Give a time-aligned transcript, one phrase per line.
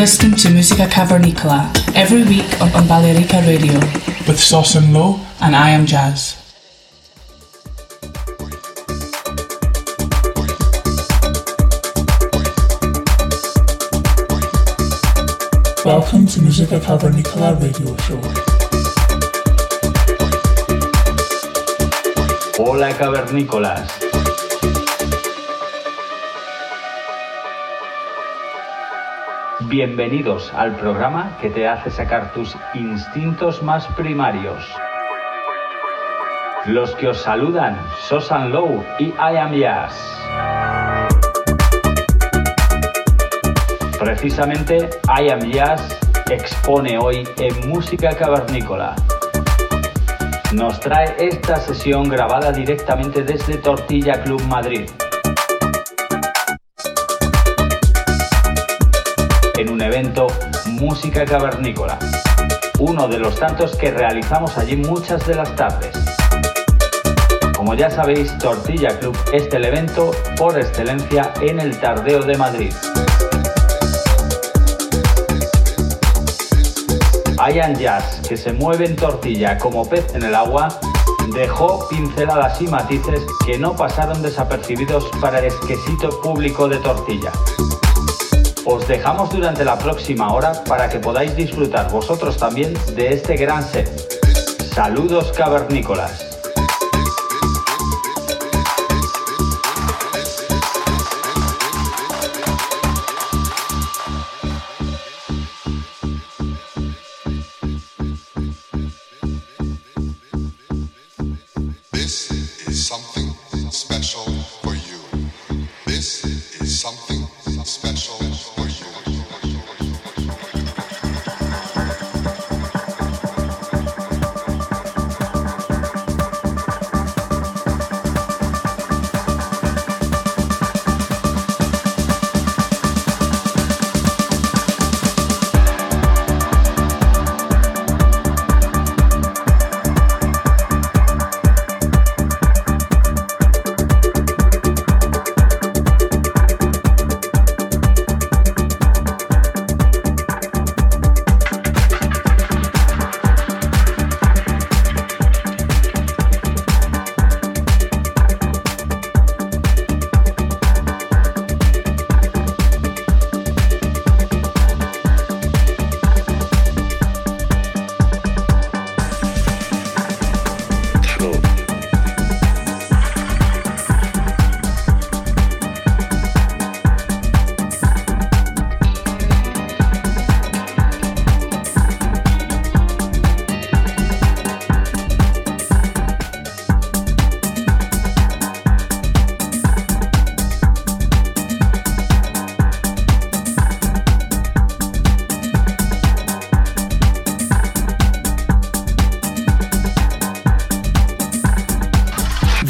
[0.00, 3.78] Listening to Musica Cavernicola every week on, on Balearica Radio
[4.26, 6.40] with Sauce and Low and I am Jas.
[15.84, 18.20] Welcome to Musica Cavernicola radio show.
[22.56, 24.09] Hola cavernícolas.
[29.70, 34.68] Bienvenidos al programa que te hace sacar tus instintos más primarios.
[36.66, 39.94] Los que os saludan, Sosan Low y I Am Jazz.
[43.96, 45.96] Precisamente, I Am Jazz
[46.28, 48.96] expone hoy en Música Cavernícola.
[50.52, 54.90] Nos trae esta sesión grabada directamente desde Tortilla Club Madrid.
[59.60, 60.26] En un evento
[60.68, 61.98] Música Cavernícola,
[62.78, 65.94] uno de los tantos que realizamos allí muchas de las tardes.
[67.54, 72.72] Como ya sabéis, Tortilla Club es el evento por excelencia en el Tardeo de Madrid.
[77.52, 80.68] Ian Jazz, que se mueve en tortilla como pez en el agua,
[81.34, 87.30] dejó pinceladas y matices que no pasaron desapercibidos para el exquisito público de tortilla.
[88.66, 93.62] Os dejamos durante la próxima hora para que podáis disfrutar vosotros también de este gran
[93.62, 93.88] set.
[94.74, 96.29] Saludos cavernícolas.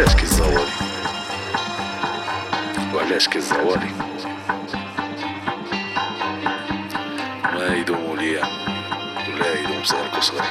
[0.00, 0.64] وعلاش كيتزوري
[2.94, 3.90] وعلاش كيتزوري
[7.54, 8.44] ما يدوم ليا.
[9.28, 10.42] ولا يدوم صغير كصغير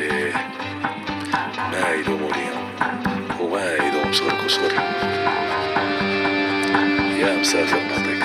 [0.00, 0.32] إيه.
[1.72, 2.54] ما يدوم ليا.
[3.40, 4.72] وما يدوم صغير كصغير
[7.18, 8.24] يا مسافر نعطيك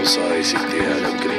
[0.00, 1.38] وصاي سيدي على بكري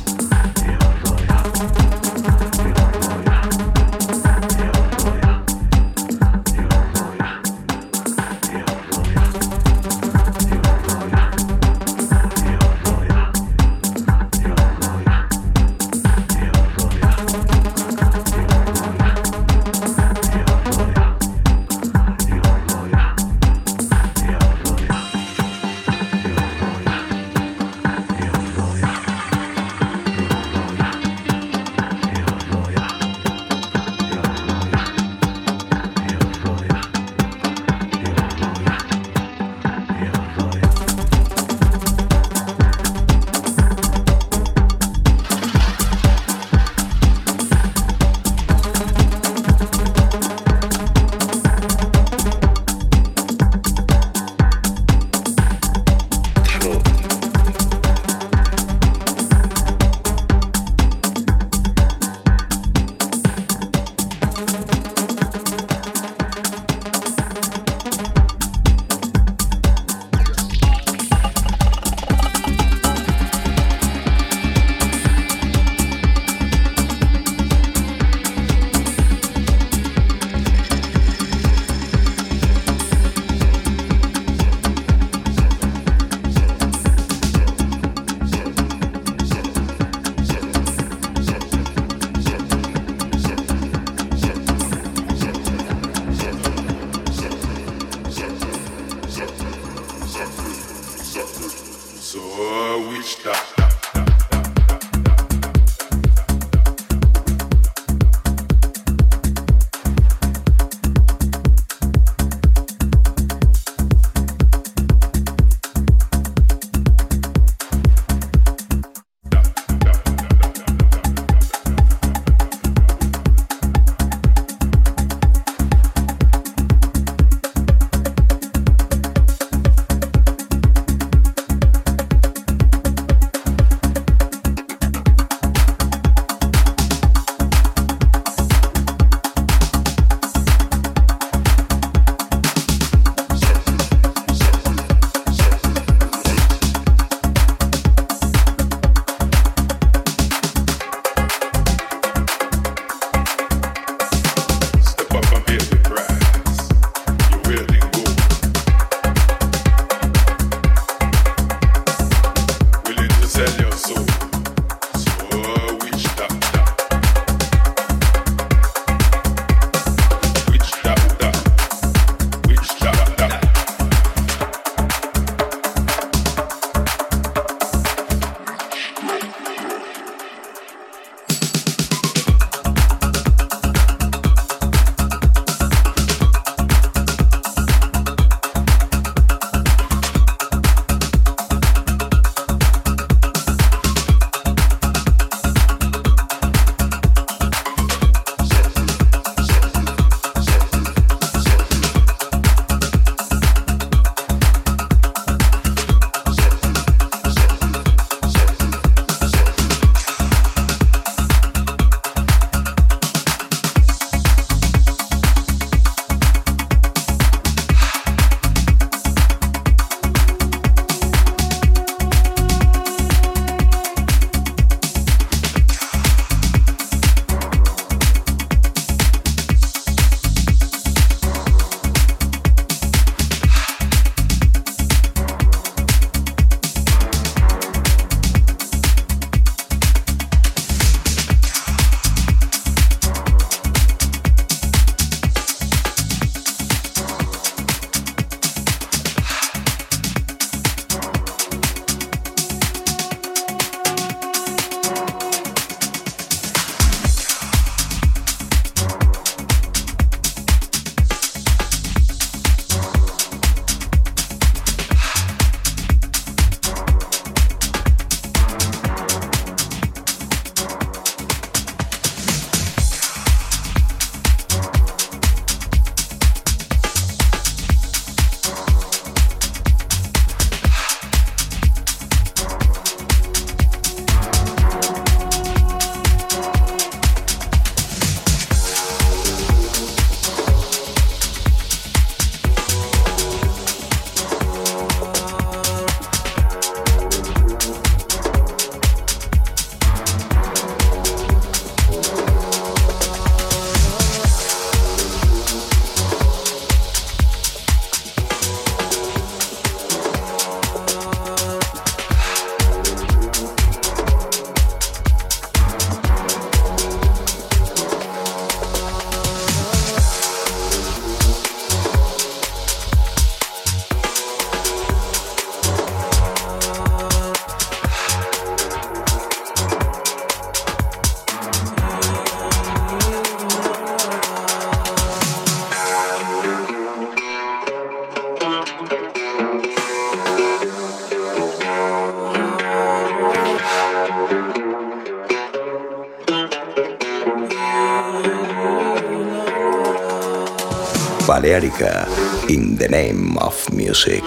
[351.51, 352.07] Balearica
[352.49, 354.23] in the name of music.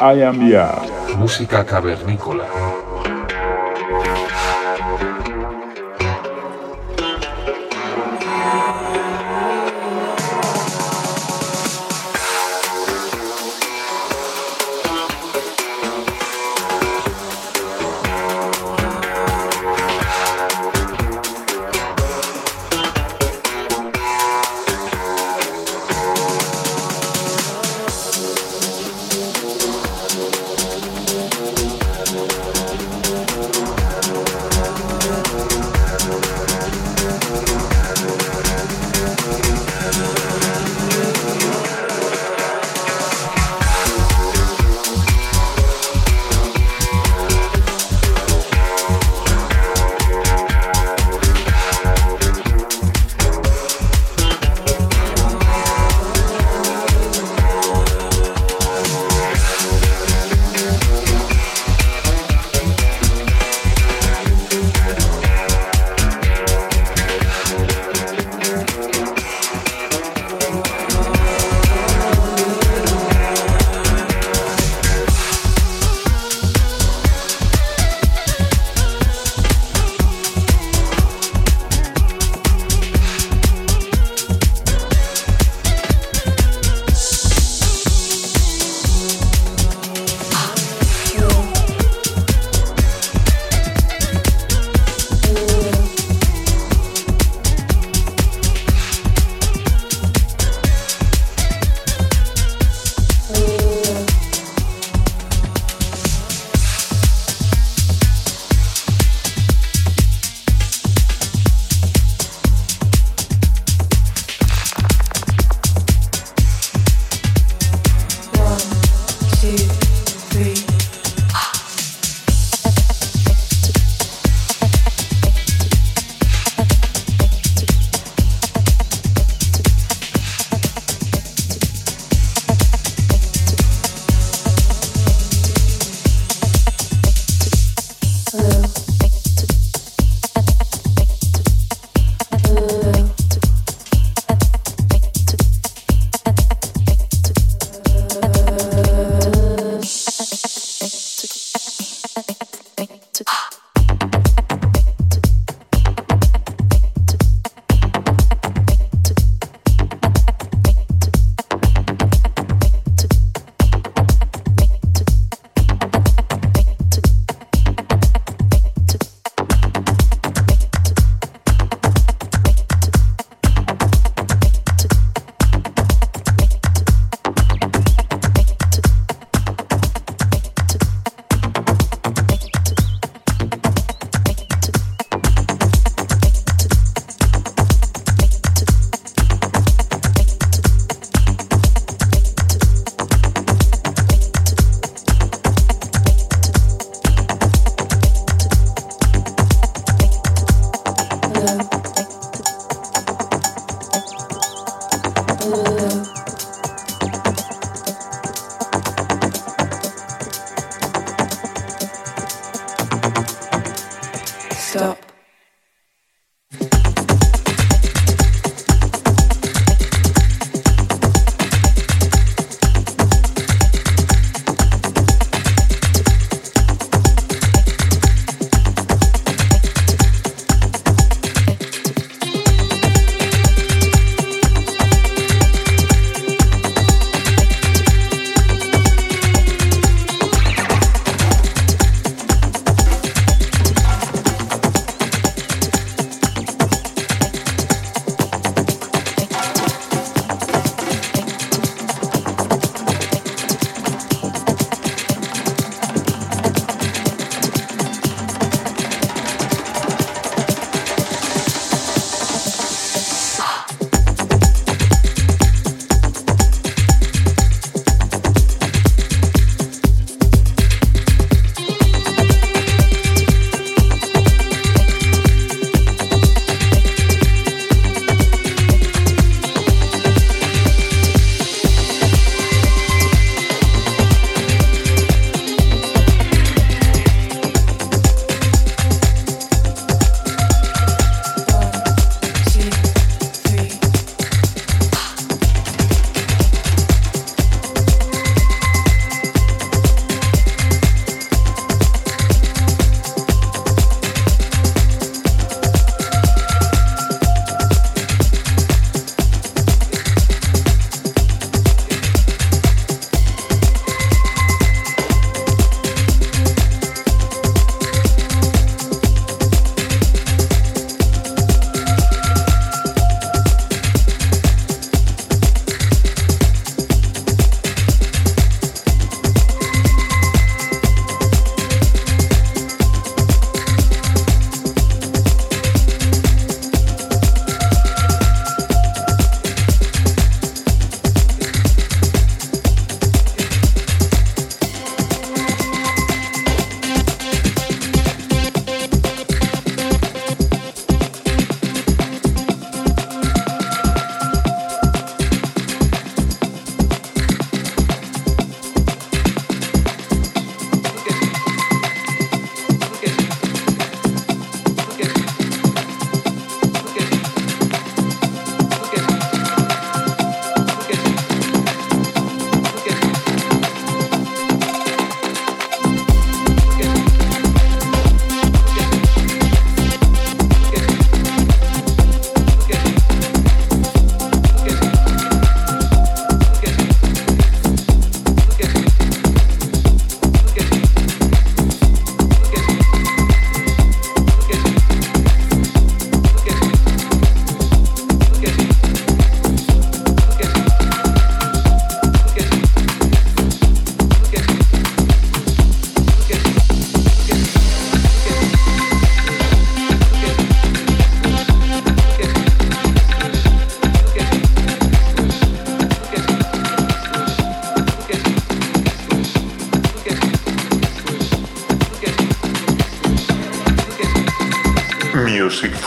[0.00, 0.80] I am ya.
[1.18, 2.87] Música cavernícola.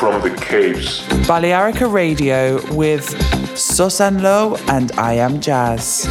[0.02, 1.02] From the caves.
[1.28, 3.06] Balearica Radio with
[3.56, 6.08] Susan Lowe and I Am Jas.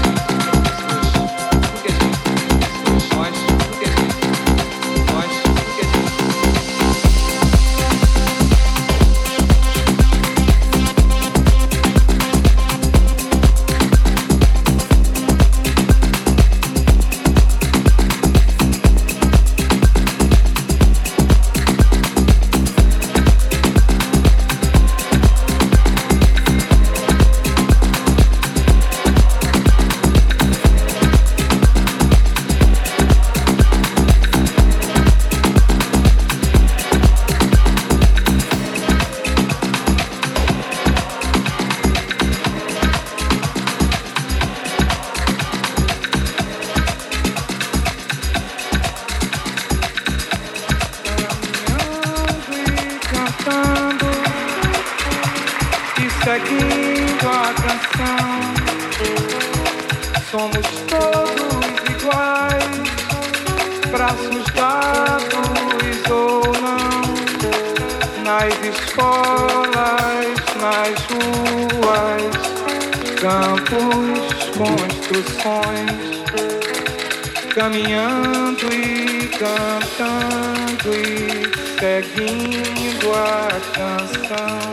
[77.54, 84.70] caminhando e cantando e seguindo a canção.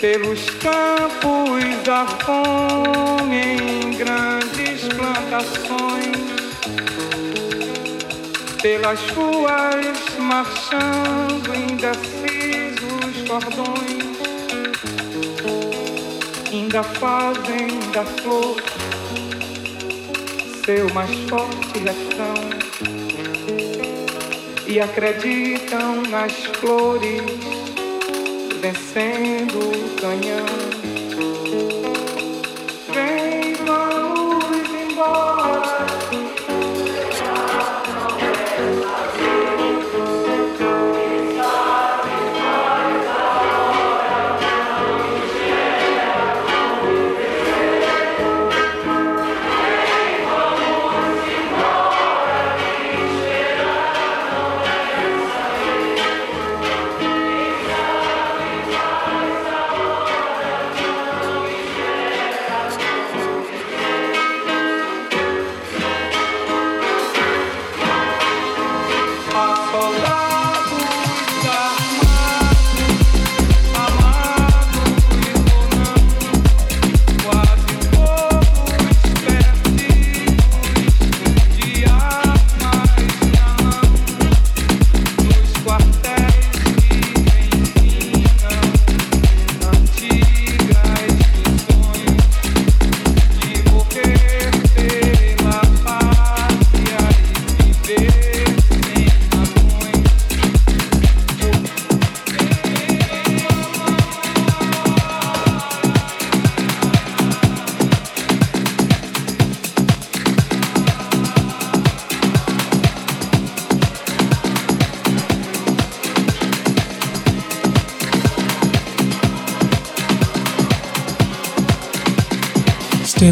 [0.00, 6.16] Pelos campos da fome em grandes plantações,
[8.60, 13.93] pelas ruas marchando indecisos cordões
[16.74, 18.56] ainda fazem da flor.
[20.64, 22.34] Seu mais forte refrão
[24.66, 27.22] e acreditam nas flores
[28.60, 30.73] vencendo o canhão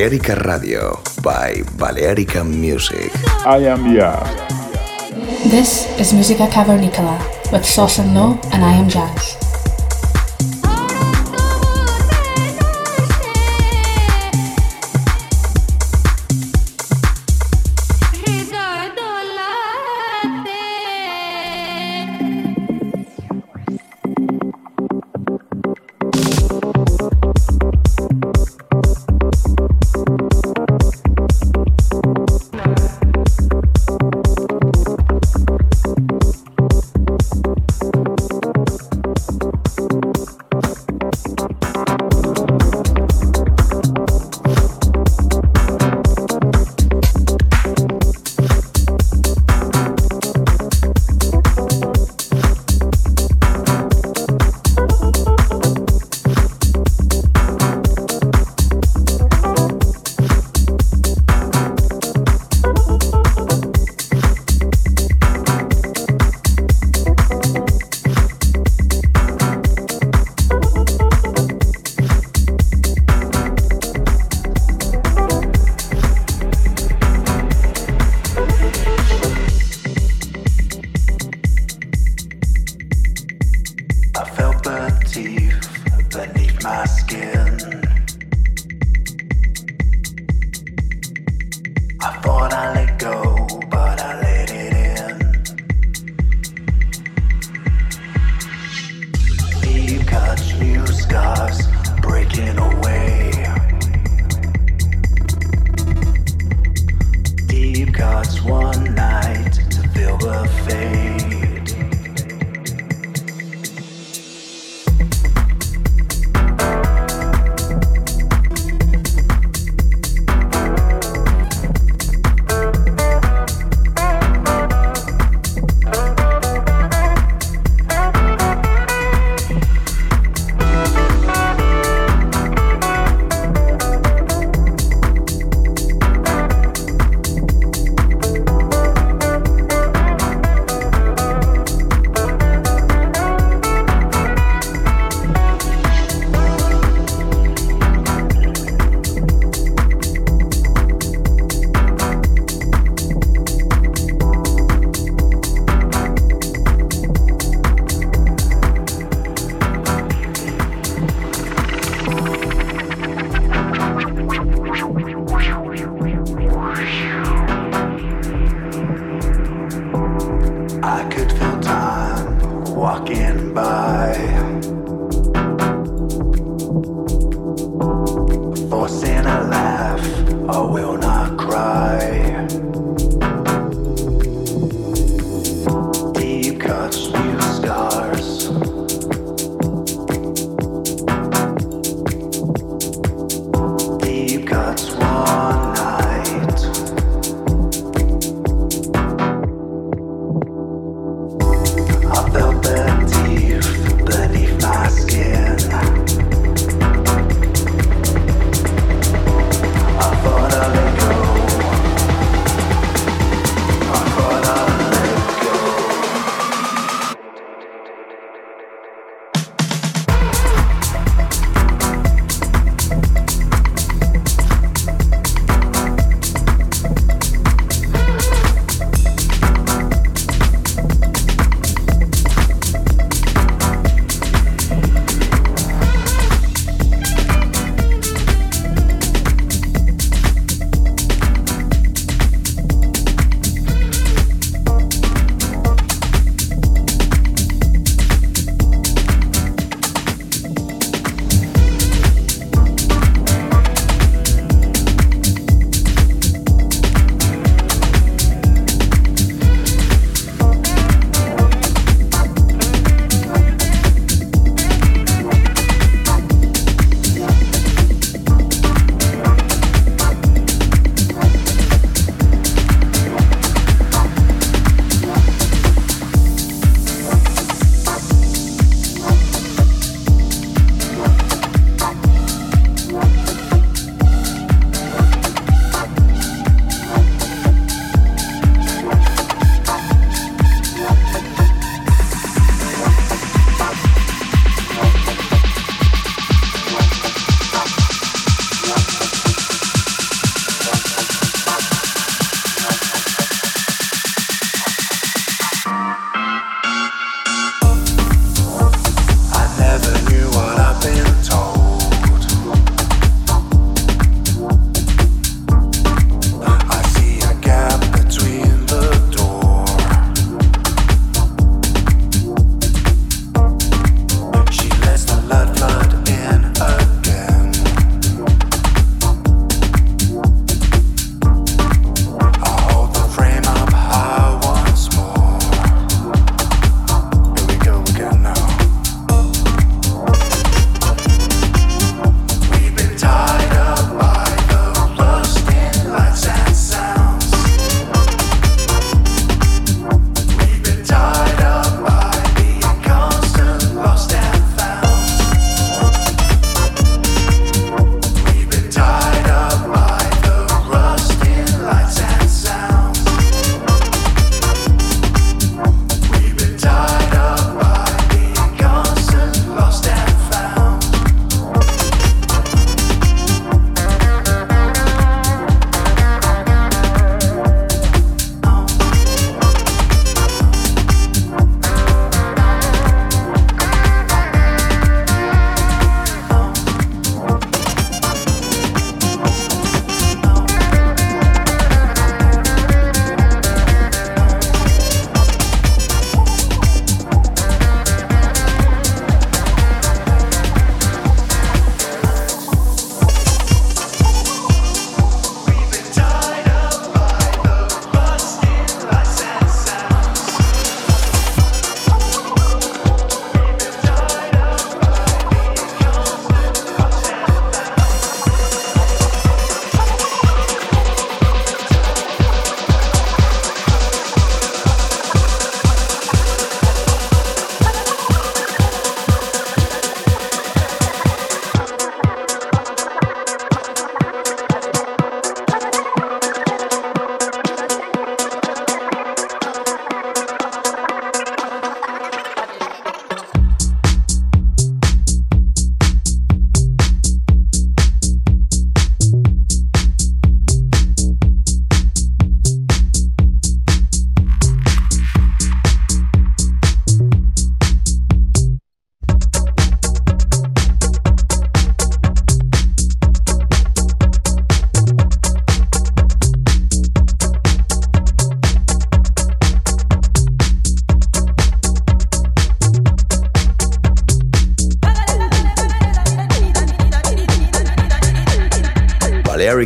[0.00, 3.12] Balearica Radio by Balearica Music.
[3.44, 4.24] I am Jas.
[5.44, 7.20] This is Musica Cavernicola
[7.52, 9.39] with Sauce and Low, and I am Jas.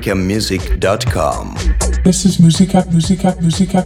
[0.04, 1.54] balearicamusic.com.
[2.04, 3.82] This is Musica, Musica, Musica,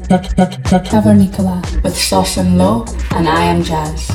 [0.83, 4.08] Cavernicola with Sauce and Low, and I am Jas.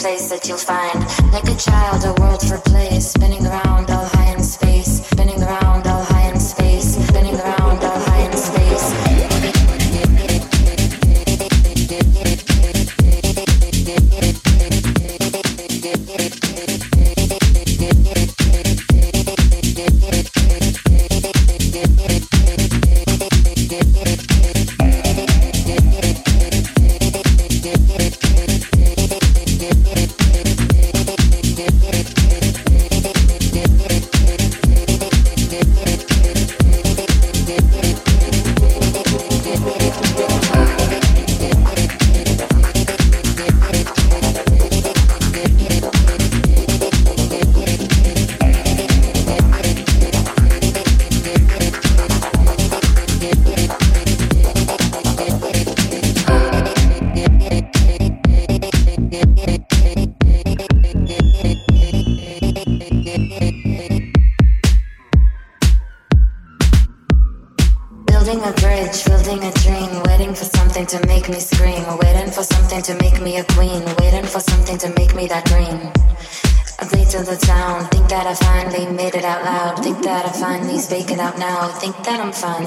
[0.00, 0.98] Place that you'll find.
[1.30, 2.29] Like a child, a world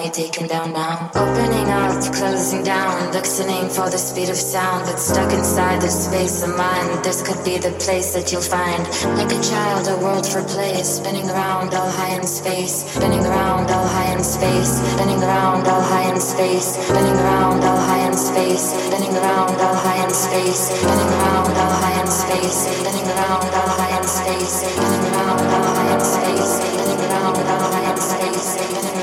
[0.04, 1.10] I'm taken down now.
[1.16, 4.84] Opening up, closing down, listening for the speed of sound.
[4.84, 8.84] But stuck inside this space of mine, this could be the place that you'll find.
[9.16, 12.84] Like a child, a world for play, spinning around all high in space.
[12.84, 14.84] Spinning around all high in space.
[14.92, 16.76] Spinning around all high in space.
[16.92, 18.76] Spinning around all high in space.
[18.84, 20.68] Spinning around all high in space.
[20.76, 22.68] Spinning around all high in space.
[22.84, 27.72] Spinning around all high in space, spinning around all high in space, spinning around all
[27.72, 29.03] high in space, spinning around all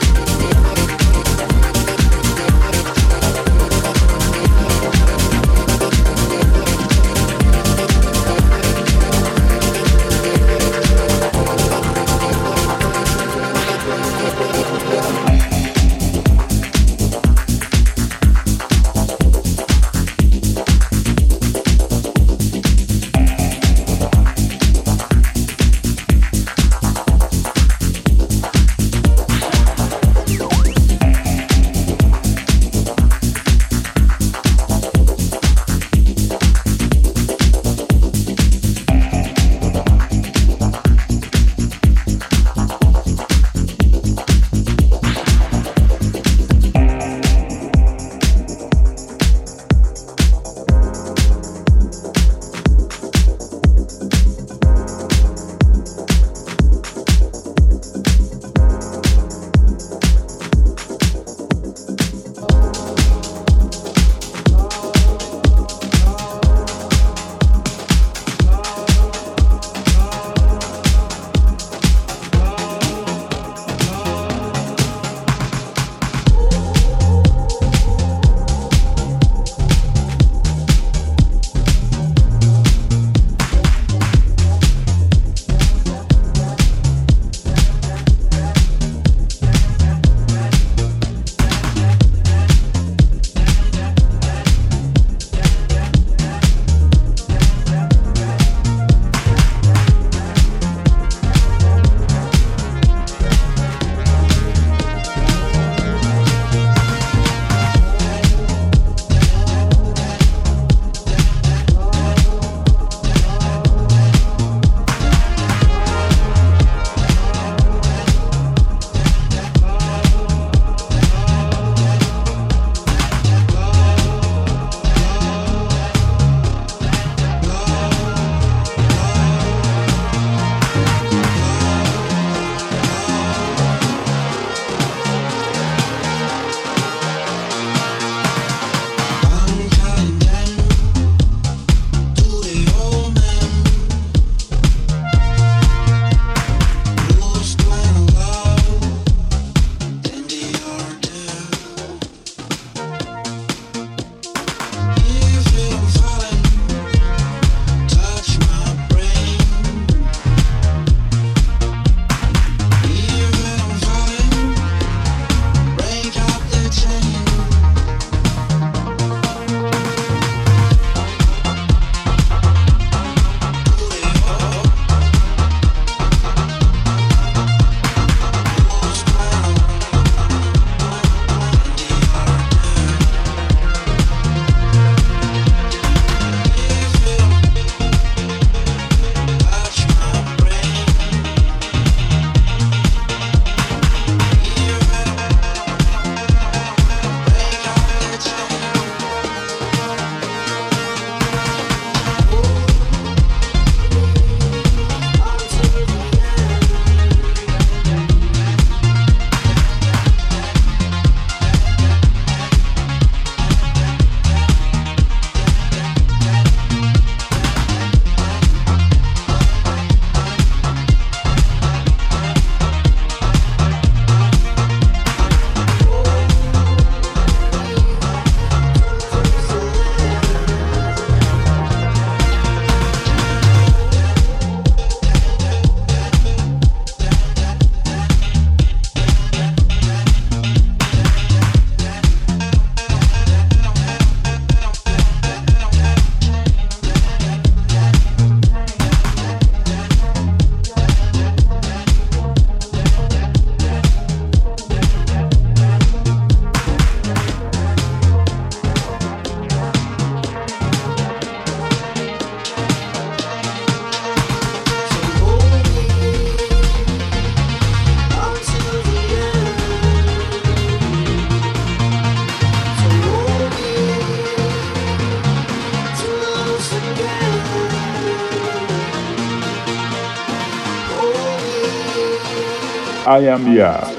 [283.11, 283.91] I am Jas.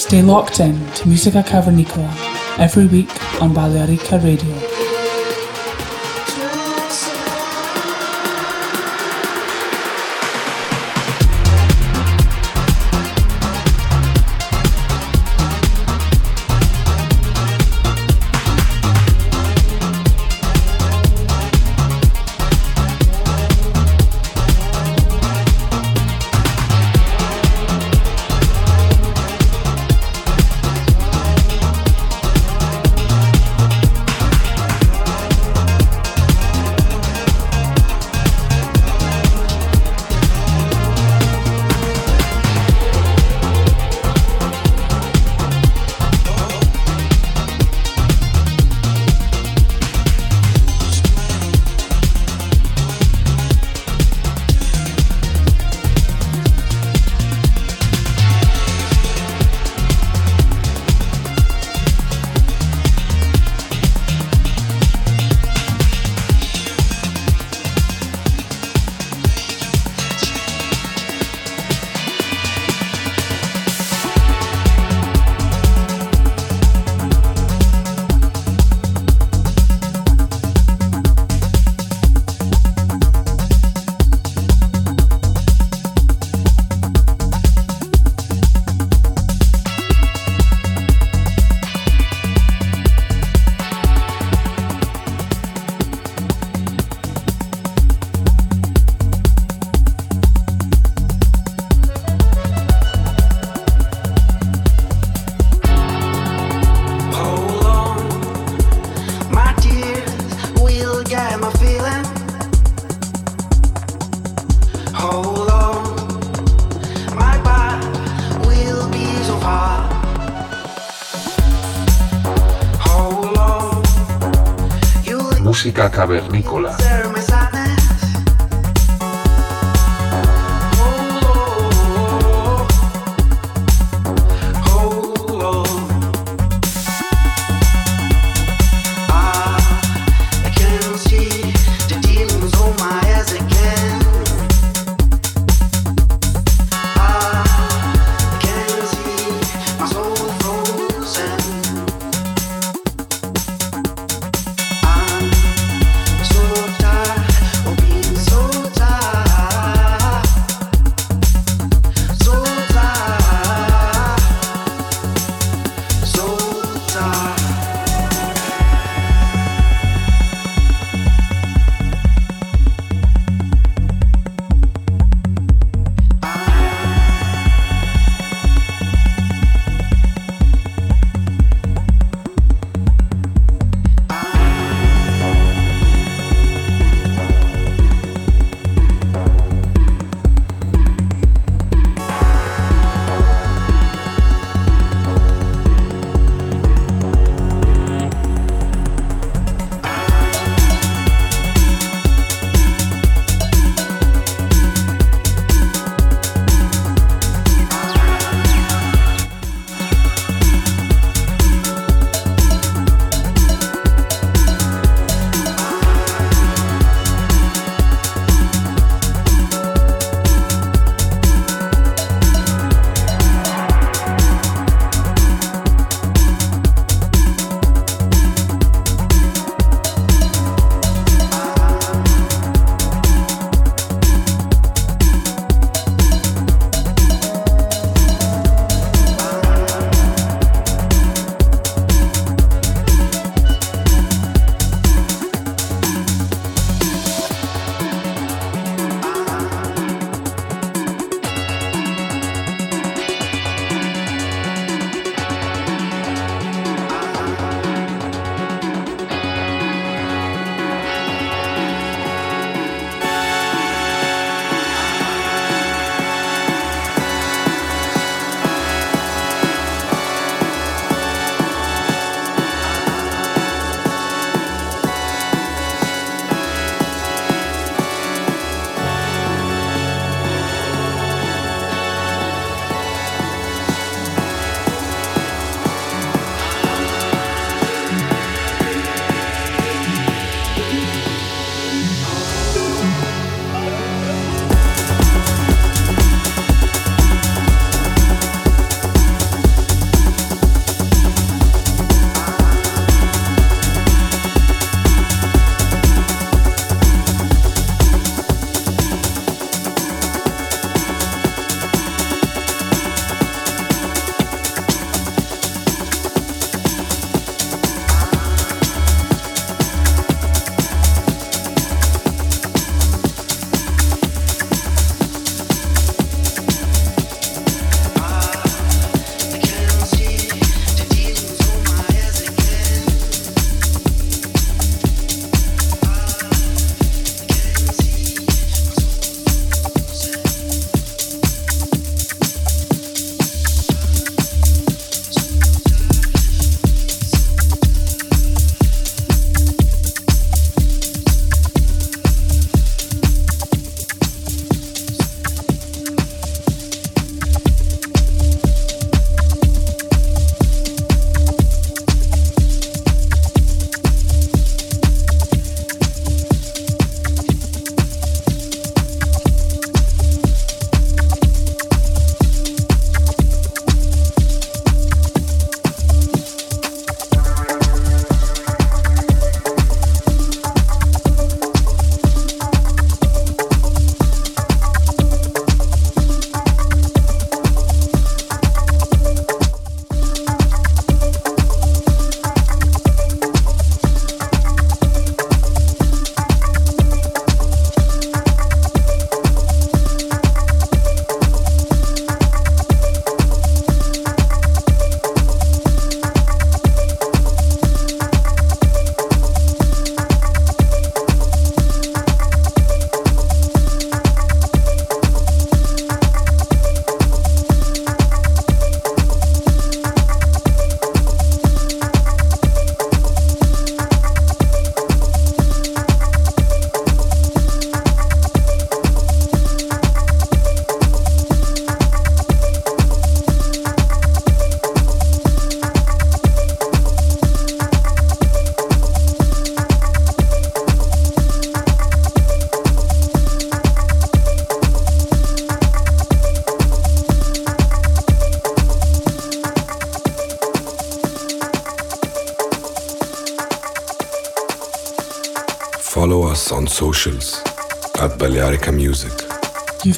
[0.00, 2.08] Stay locked in to Musica Cavernicola
[2.58, 3.10] every week
[3.42, 4.67] on Balearica Radio.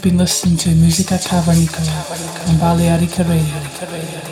[0.01, 4.30] You've been listening to Musica Cavernicola on Balearica Radio.